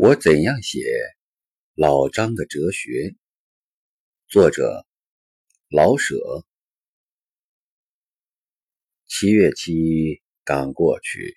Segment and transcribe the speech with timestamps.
[0.00, 0.80] 我怎样写
[1.74, 3.16] 老张的哲学？
[4.28, 4.86] 作者
[5.70, 6.14] 老舍。
[9.08, 11.36] 七月七刚过去，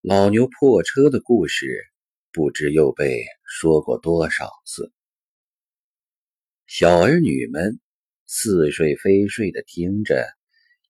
[0.00, 1.66] 老牛破车的故事
[2.32, 4.90] 不知又被说过多少次。
[6.66, 7.78] 小儿女们
[8.24, 10.26] 似睡非睡的听着，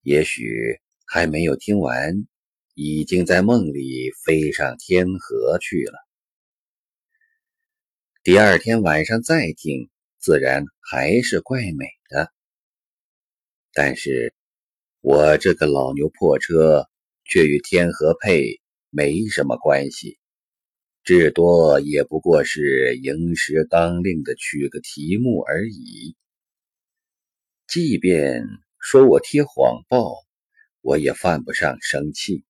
[0.02, 2.28] 也许还没有听完，
[2.74, 6.07] 已经在梦里飞上天河去了。
[8.28, 12.30] 第二天晚上再听，自然还是怪美的。
[13.72, 14.34] 但是，
[15.00, 16.84] 我这个老牛破车
[17.24, 18.60] 却与天河配
[18.90, 20.18] 没什么关系，
[21.04, 26.14] 至多也不过是营时纲令的取个题目而已。
[27.66, 28.44] 即便
[28.78, 30.12] 说我贴谎报，
[30.82, 32.44] 我也犯不上生气。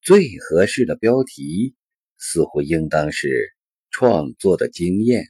[0.00, 1.74] 最合适的标题，
[2.18, 3.52] 似乎应当是。
[3.96, 5.24] 创作的经验，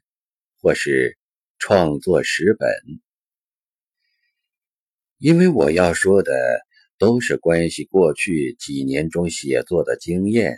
[0.63, 1.19] 或是
[1.59, 2.67] 创作史本，
[5.19, 6.33] 因为我要说的
[6.97, 10.57] 都是关系过去几年中写作的经验，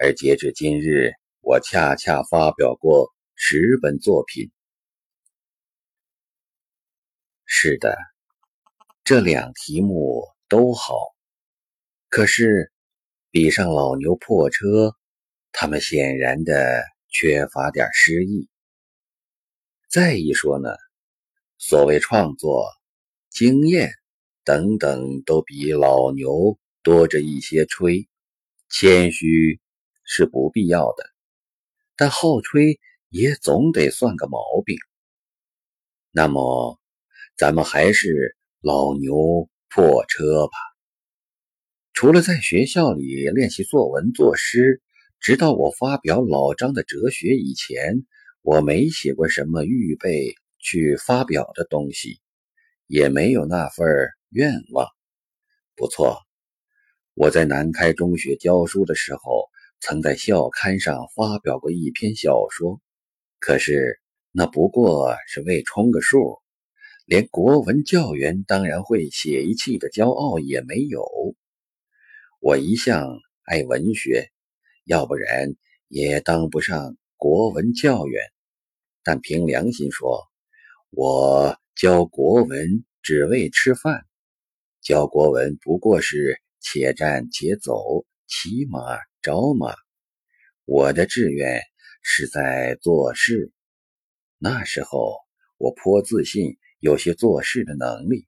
[0.00, 4.50] 而截至今日，我恰恰发表过十本作品。
[7.44, 7.96] 是的，
[9.04, 10.96] 这两题目都好，
[12.08, 12.72] 可是
[13.30, 14.96] 比上老牛破车，
[15.52, 16.82] 他们显然的。
[17.10, 18.48] 缺乏点诗意。
[19.88, 20.68] 再一说呢，
[21.56, 22.66] 所谓创作
[23.30, 23.90] 经验
[24.44, 28.06] 等等，都比老牛多着一些吹。
[28.68, 29.60] 谦虚
[30.04, 31.04] 是不必要的，
[31.96, 34.76] 但好吹也总得算个毛病。
[36.10, 36.78] 那么，
[37.36, 40.52] 咱们还是老牛破车吧。
[41.94, 44.82] 除了在学校里练习作文作诗。
[45.20, 48.06] 直到我发表老张的哲学以前，
[48.40, 52.20] 我没写过什么预备去发表的东西，
[52.86, 53.86] 也没有那份
[54.30, 54.86] 愿望。
[55.74, 56.18] 不错，
[57.14, 59.48] 我在南开中学教书的时候，
[59.80, 62.80] 曾在校刊上发表过一篇小说，
[63.40, 64.00] 可是
[64.30, 66.38] 那不过是为充个数，
[67.04, 71.04] 连国文教员当然会写一气的骄傲也没有。
[72.40, 74.30] 我一向爱文学。
[74.88, 75.54] 要不然
[75.88, 78.22] 也当不上国文教员，
[79.04, 80.24] 但凭良心说，
[80.88, 84.06] 我教国文只为吃饭，
[84.80, 88.80] 教国文不过是且战且走，骑马
[89.20, 89.74] 找马。
[90.64, 91.60] 我的志愿
[92.00, 93.52] 是在做事。
[94.38, 95.18] 那时候
[95.58, 98.26] 我颇自信，有些做事的能力，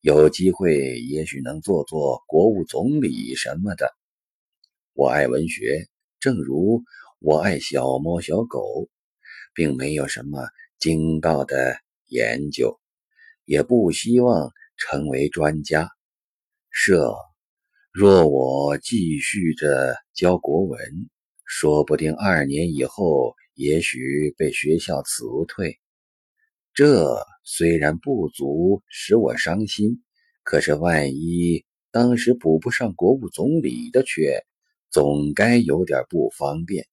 [0.00, 3.94] 有机会也许能做做国务总理什么的。
[4.98, 5.86] 我爱文学，
[6.20, 6.82] 正如
[7.18, 8.88] 我爱小猫小狗，
[9.52, 10.48] 并没有什么
[10.78, 11.76] 精到的
[12.06, 12.80] 研究，
[13.44, 15.90] 也不希望成为专家。
[16.70, 17.14] 设
[17.92, 20.80] 若我继续着教国文，
[21.44, 25.78] 说不定二年以后，也许被学校辞退。
[26.72, 30.02] 这虽然不足使我伤心，
[30.42, 34.42] 可是万一当时补不上国务总理的缺，
[34.96, 36.86] 总该有点不方便。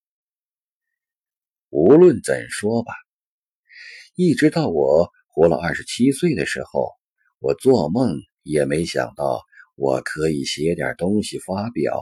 [1.69, 2.91] 无论怎说吧，
[4.13, 6.91] 一直到我活了二十七岁的时候，
[7.39, 11.97] 我做梦也没想到我可以写点东西发表。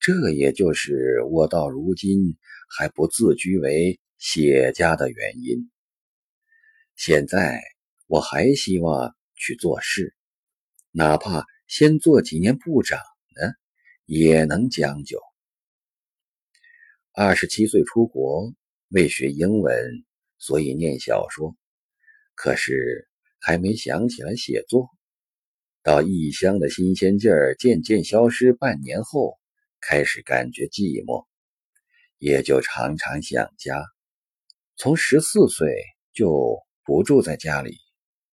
[0.00, 2.36] 这也就是我到如今
[2.68, 5.70] 还不自居为写家的原因。
[6.96, 7.62] 现在
[8.08, 10.16] 我还希望去做事，
[10.90, 12.98] 哪怕先做几年部长。
[14.06, 15.20] 也能将就。
[17.12, 18.52] 二十七岁出国，
[18.88, 20.04] 为学英文，
[20.38, 21.56] 所以念小说。
[22.34, 23.08] 可是
[23.40, 24.88] 还没想起来写作。
[25.82, 29.38] 到异乡的新鲜劲儿渐渐消失，半年后
[29.80, 31.26] 开始感觉寂寞，
[32.18, 33.82] 也就常常想家。
[34.76, 35.74] 从十四岁
[36.12, 37.76] 就不住在家里。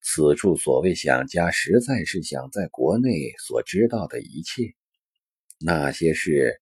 [0.01, 4.75] 此处所谓想家，实在是想在国内所知道的一切。
[5.65, 6.60] 那些事，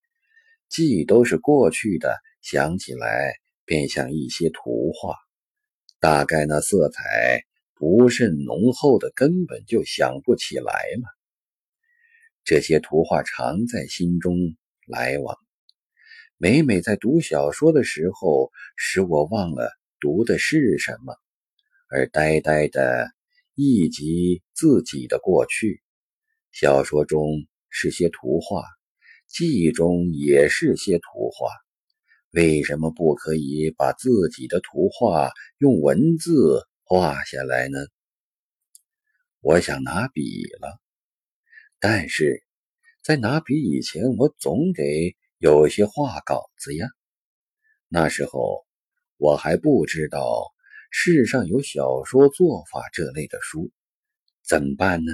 [0.69, 3.33] 既都是过去的，想起来
[3.65, 5.15] 便像一些图画，
[5.99, 7.43] 大概那色彩
[7.73, 10.71] 不甚浓厚的，根本就想不起来
[11.01, 11.07] 了。
[12.43, 14.37] 这些图画常在心中
[14.85, 15.35] 来往，
[16.37, 21.15] 每每在读小说的时候，使我忘了读的是什么，
[21.89, 23.09] 而呆呆的
[23.55, 25.81] 忆及自己的过去。
[26.51, 28.63] 小说中是些图画。
[29.33, 31.49] 记忆中也是些图画，
[32.31, 37.79] 为什么不可以把自己的图画用文字画下来呢？
[39.39, 40.81] 我想拿笔了，
[41.79, 42.43] 但是
[43.01, 46.85] 在拿笔以前，我总得有些画稿子呀。
[47.87, 48.65] 那时候
[49.15, 50.43] 我还不知道
[50.89, 53.71] 世上有小说做法这类的书，
[54.45, 55.13] 怎么办呢？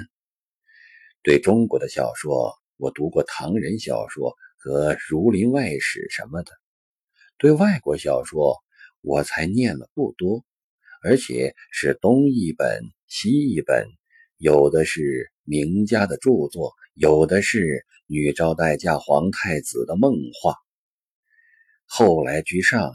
[1.22, 6.52] 对中国的小说，我读过唐人小说和《儒林外史》什么的。
[7.36, 8.56] 对外国小说，
[9.00, 10.44] 我才念了不多，
[11.02, 13.88] 而且是东一本西一本，
[14.36, 20.54] 有的是名家的著作，有的是女招待嫁皇太子的梦话。
[21.84, 22.92] 后来居上，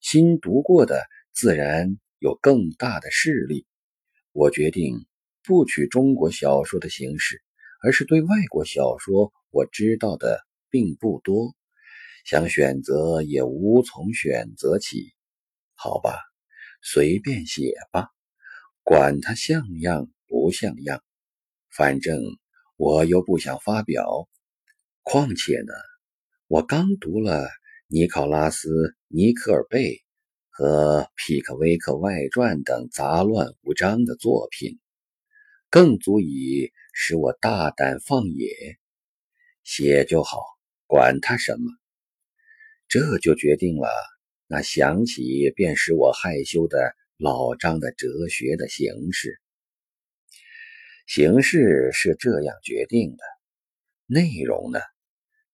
[0.00, 1.02] 新读过的
[1.32, 3.66] 自然有更大的势力。
[4.30, 5.04] 我决定
[5.42, 7.42] 不取中国小说的形式，
[7.82, 11.54] 而是对外国小说我知道的并不多。
[12.24, 15.14] 想选择也无从选择起，
[15.74, 16.18] 好吧，
[16.82, 18.08] 随便写吧，
[18.82, 21.02] 管它像样不像样，
[21.70, 22.20] 反正
[22.76, 24.28] 我又不想发表。
[25.02, 25.72] 况且呢，
[26.46, 27.48] 我刚读了
[27.88, 28.68] 尼考拉斯·
[29.08, 30.02] 尼克尔贝
[30.50, 34.78] 和皮克威克外传等杂乱无章的作品，
[35.70, 36.70] 更足以
[37.02, 38.78] 使我大胆放野，
[39.62, 40.42] 写就好，
[40.86, 41.72] 管他什么。
[42.88, 43.88] 这就决定了
[44.46, 49.40] 那想起便使我害羞的老张的哲学的形式。
[51.06, 53.24] 形式是这样决定的，
[54.04, 54.78] 内容呢，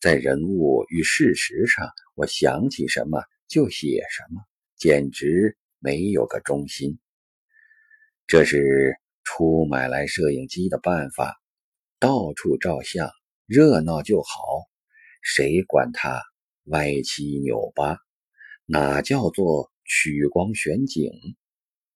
[0.01, 4.43] 在人物与事实上，我想起什么就写什么，
[4.77, 6.99] 简直没有个中心。
[8.27, 11.37] 这是出买来摄影机的办法，
[11.99, 13.11] 到处照相，
[13.47, 14.31] 热闹就好，
[15.21, 16.23] 谁管他？
[16.67, 17.99] 歪七扭八，
[18.65, 21.13] 哪叫做取光选景？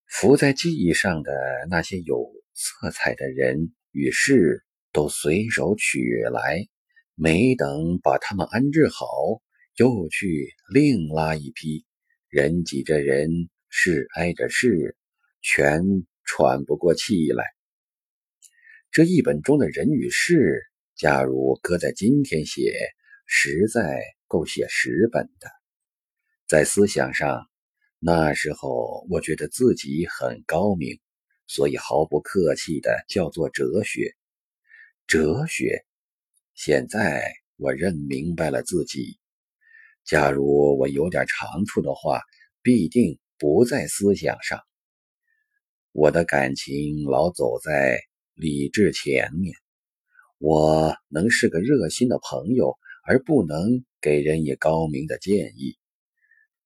[0.07, 1.33] 浮在记忆上的
[1.69, 6.69] 那些有色彩的人与事，都随手取来，
[7.15, 9.07] 没等把他们安置好，
[9.77, 11.85] 又去另拉一批。
[12.29, 14.97] 人挤着人，事挨着事，
[15.43, 15.83] 全
[16.31, 17.45] 喘不过气来。
[18.93, 20.63] 这一本中的人与事，
[20.95, 22.73] 假如搁在今天写，
[23.27, 24.01] 实在。
[24.31, 25.51] 够写十本的，
[26.47, 27.49] 在思想上，
[27.99, 31.01] 那时候我觉得自己很高明，
[31.49, 34.15] 所以毫不客气的叫做哲学。
[35.09, 35.85] 哲学，
[36.55, 37.25] 现在
[37.57, 39.19] 我认明白了自己。
[40.05, 42.21] 假如我有点长处的话，
[42.63, 44.61] 必定不在思想上。
[45.93, 47.99] 我的感情老走在
[48.35, 49.55] 理智前面，
[50.39, 52.77] 我能是个热心的朋友。
[53.03, 55.77] 而不能给人以高明的建议。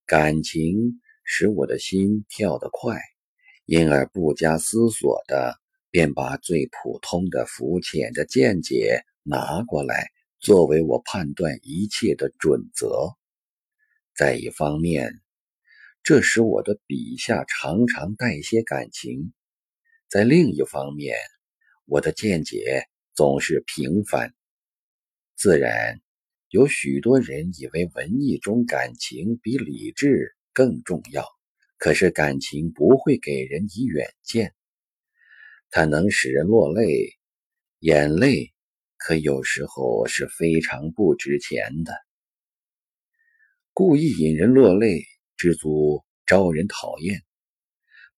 [0.05, 3.01] 感情使我的心跳得快，
[3.65, 5.55] 因而不加思索的
[5.91, 13.15] 便把最普通的、肤浅的见解拿过来，作为我判断一切的准则。
[14.15, 15.23] 在一方面，
[16.05, 19.33] 这使我的笔下常常带些感情；
[20.07, 21.17] 在另一方面，
[21.87, 22.85] 我的见解
[23.15, 24.35] 总是平凡，
[25.35, 25.99] 自然。
[26.51, 31.25] 有许多人以为文艺中感情比理智更重要，
[31.79, 34.55] 可是感情不会给人以远见，
[35.71, 37.15] 它能使人落泪，
[37.79, 38.53] 眼泪
[38.99, 41.95] 可有时候是非常不值钱的。
[43.73, 45.03] 故意引人落泪，
[45.45, 47.19] 知足招人讨厌；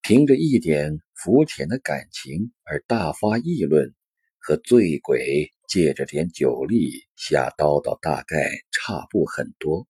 [0.01, 3.93] 凭着一点肤浅的感情而大发议论，
[4.39, 5.51] 和醉鬼。
[5.69, 9.89] 借着点酒力下叨叨，大概差不很多。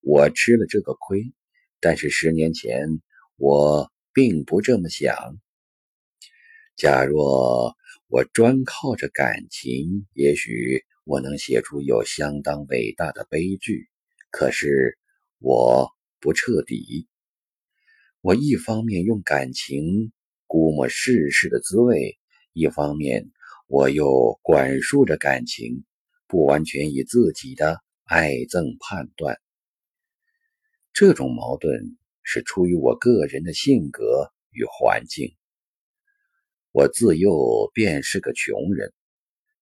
[0.00, 1.34] 我吃了这个亏，
[1.78, 2.88] 但是十年前
[3.36, 5.14] 我并不这么想。
[6.74, 7.76] 假若
[8.06, 13.90] 我专靠着感情，也许我能写出有相当伟大的悲剧。
[14.30, 14.96] 可是
[15.38, 17.06] 我不彻底。
[18.20, 20.12] 我一方面用感情
[20.46, 22.18] 估摸世事的滋味，
[22.52, 23.30] 一方面。
[23.70, 25.84] 我又管束着感情，
[26.26, 29.38] 不完全以自己的爱憎判断。
[30.94, 35.36] 这种矛盾是出于我个人的性格与环境。
[36.72, 38.94] 我自幼便是个穷人，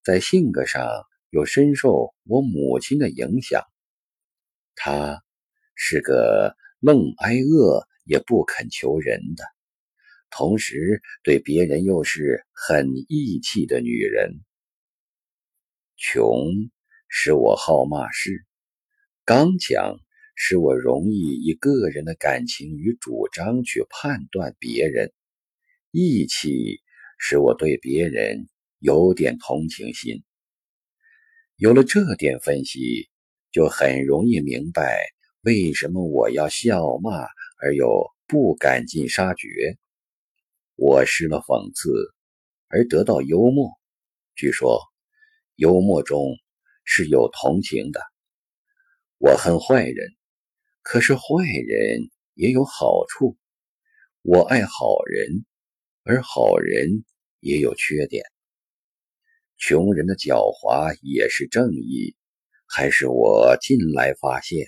[0.05, 0.89] 在性格上
[1.31, 3.61] 又深受我母亲的影响。
[4.77, 5.25] 她
[5.77, 9.45] 是个愣挨饿也不肯求人的。
[10.29, 14.41] 同时，对别人又是很义气的女人。
[15.97, 16.37] 穷
[17.09, 18.45] 使我好骂事，
[19.25, 19.99] 刚强
[20.35, 25.09] 使我容易以个人的感情与主张去判断别人；
[25.91, 26.83] 义气
[27.19, 28.49] 使我对别人
[28.81, 30.23] 有点同情心。
[31.57, 33.09] 有了这点分析，
[33.53, 34.99] 就很容易明白
[35.47, 37.23] 为什么我要笑骂
[37.63, 39.79] 而又不赶尽杀绝。
[40.75, 41.89] 我失了讽刺，
[42.67, 43.71] 而得到幽默。
[44.35, 44.81] 据说，
[45.55, 46.21] 幽默中
[46.83, 48.01] 是有同情的。
[49.19, 50.17] 我恨坏人，
[50.83, 53.37] 可是坏人也有好处。
[54.23, 55.45] 我爱好人，
[56.03, 57.05] 而好人
[57.39, 58.25] 也有缺点。
[59.59, 62.17] 穷人的狡猾也是正义，
[62.67, 64.67] 还是我近来发现？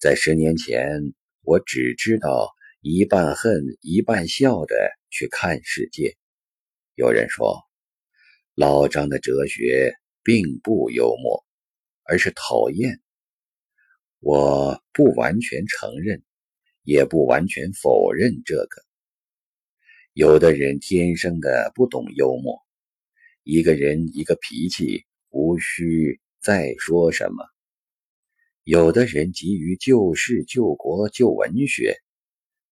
[0.00, 1.12] 在十年前，
[1.42, 4.76] 我只知道一半恨一半笑的
[5.10, 6.16] 去看世界。
[6.94, 7.64] 有人说，
[8.54, 11.44] 老张的哲学并不幽默，
[12.04, 13.00] 而是讨厌。
[14.20, 16.22] 我不完全承认，
[16.84, 18.80] 也不完全否认这个。
[20.12, 22.56] 有的人天生的不懂幽默。
[23.42, 27.44] 一个人一个脾气，无需再说什么。
[28.70, 31.96] 有的人急于救世救国救文学，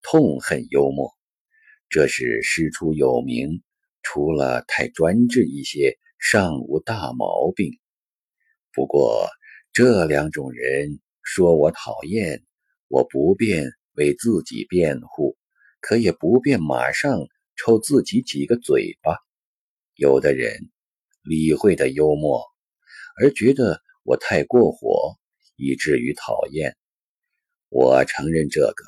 [0.02, 1.10] 痛恨幽默，
[1.88, 3.64] 这是师出有名。
[4.04, 7.80] 除了太专制一些，尚无大毛病。
[8.74, 9.30] 不过
[9.72, 12.44] 这两种人说我讨厌，
[12.90, 15.38] 我不便为自己辩护，
[15.80, 17.26] 可也不便马上
[17.56, 19.16] 抽自己几个嘴巴。
[19.96, 20.60] 有的人
[21.22, 22.44] 理会的幽默，
[23.18, 25.16] 而觉得我太过火，
[25.56, 26.76] 以至于讨厌。
[27.70, 28.84] 我承认这个。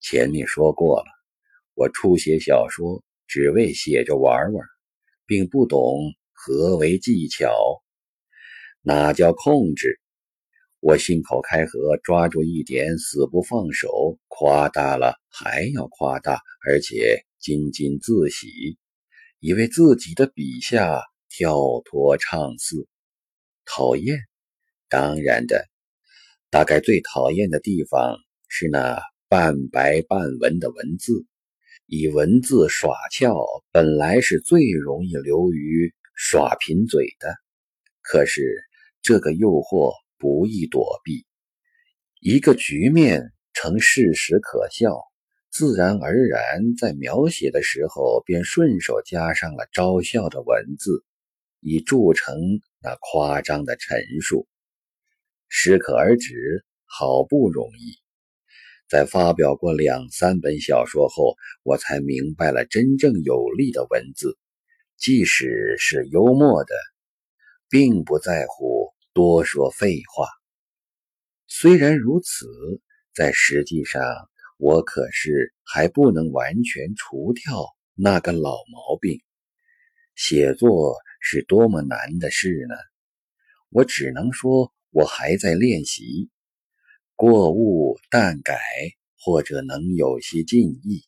[0.00, 1.06] 前面说过了，
[1.74, 4.66] 我初写小说只为写着玩玩，
[5.26, 5.98] 并不懂
[6.32, 7.52] 何为技巧，
[8.82, 10.00] 哪叫控制。
[10.80, 18.78] 我信口开河，抓住一点死不放手，夸大了还要夸大，而且津津自喜。
[19.40, 22.86] 以为自己的笔下跳脱畅似，
[23.64, 24.18] 讨厌，
[24.88, 25.66] 当然的，
[26.50, 28.16] 大概最讨厌的地方
[28.48, 31.26] 是那半白半文的文字。
[31.86, 33.34] 以文字耍俏，
[33.72, 37.34] 本来是最容易流于耍贫嘴的，
[38.02, 38.42] 可是
[39.00, 41.24] 这个诱惑不易躲避。
[42.20, 45.00] 一个局面成事实可笑。
[45.50, 51.04] 自然而然，在描写的时候便顺手加上了招笑的文字，
[51.60, 52.36] 以铸成
[52.82, 54.46] 那夸张的陈述。
[55.48, 57.98] 适可而止，好不容易。
[58.88, 64.38] 在发表过两三本小说后，我才明白了真正有力的文字，
[64.96, 66.74] 即使是幽默的，
[67.68, 70.28] 并不在乎多说废话。
[71.46, 72.46] 虽然如此，
[73.14, 74.02] 在实际上。
[74.60, 77.64] 我可是还不能完全除掉
[77.94, 79.22] 那个老毛病。
[80.16, 82.74] 写作是多么难的事呢？
[83.68, 86.30] 我只能说，我还在练习。
[87.14, 88.58] 过误但改，
[89.18, 91.04] 或者能有些进意。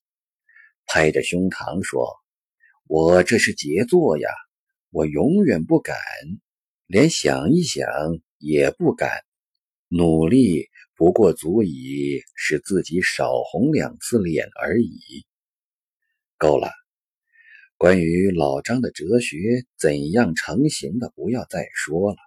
[0.86, 2.16] 拍着胸膛说
[2.88, 4.28] ：“我这是杰作呀！
[4.90, 5.96] 我永远不敢，
[6.86, 7.86] 连想一想
[8.38, 9.10] 也不敢
[9.88, 10.68] 努力。”
[11.00, 15.24] 不过足以使自己少红两次脸而已。
[16.36, 16.70] 够了。
[17.78, 22.18] 关于老张的哲学怎样成型的，不要再说了。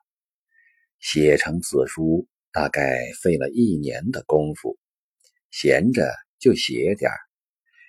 [1.03, 4.79] 写成此书大概费了一年的功夫，
[5.51, 7.19] 闲着就写点儿，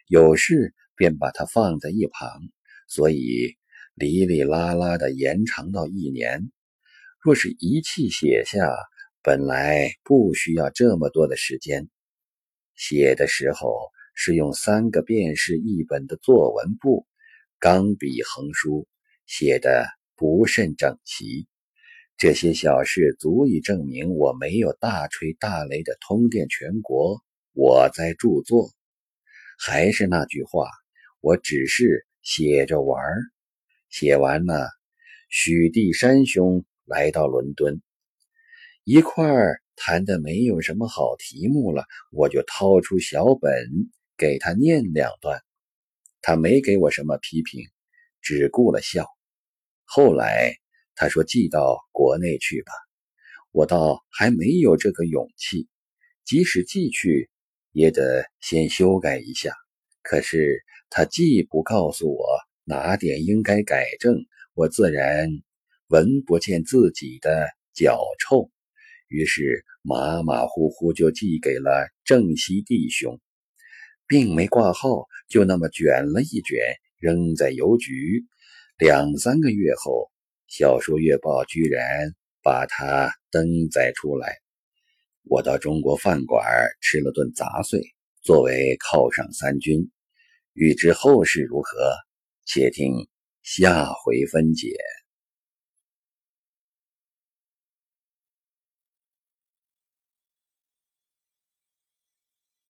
[0.09, 2.28] 有事便把它放在一旁，
[2.88, 3.56] 所以
[3.94, 6.50] 哩哩啦啦的延长到一年。
[7.21, 8.68] 若是一气写下。
[9.26, 11.88] 本来不需要这么多的时间，
[12.76, 17.06] 写的时候是用三个便士一本的作文簿，
[17.59, 18.87] 钢笔横书，
[19.25, 21.49] 写的不甚整齐。
[22.16, 27.23] 这些小事足以证明我没有大吹大擂的通电全国。
[27.52, 28.71] 我在著作，
[29.59, 30.68] 还是那句话，
[31.21, 33.21] 我只是写着玩儿。
[33.90, 34.68] 写完了，
[35.28, 37.80] 许地山兄来到伦敦。
[38.85, 43.68] 一块儿谈的没有什么好题目了，我就掏出小本
[44.16, 45.40] 给他念两段。
[46.23, 47.62] 他没给我什么批评，
[48.21, 49.06] 只顾了笑。
[49.85, 50.54] 后来
[50.97, 52.73] 他说寄到国内去吧，
[53.51, 55.69] 我倒还没有这个勇气。
[56.25, 57.29] 即使寄去，
[57.73, 59.53] 也得先修改一下。
[60.03, 62.25] 可是他既不告诉我
[62.65, 64.25] 哪点应该改正，
[64.55, 65.29] 我自然
[65.89, 68.51] 闻不见自己的脚臭。
[69.09, 73.21] 于是马马虎虎就寄给了正熙弟兄，
[74.07, 76.59] 并没挂号，就那么卷了一卷，
[76.99, 78.25] 扔在邮局。
[78.79, 79.93] 两三个月后，
[80.56, 84.37] 《小说月报》居然把它登载出来。
[85.25, 86.46] 我到中国饭馆
[86.80, 87.82] 吃了顿杂碎，
[88.23, 89.90] 作为犒赏三军。
[90.52, 91.96] 欲知后事如何，
[92.46, 92.92] 且听
[93.42, 94.68] 下回分解。